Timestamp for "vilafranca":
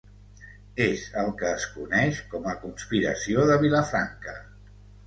3.67-4.41